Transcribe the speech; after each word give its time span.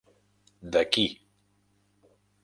D'aquí. 0.75 1.05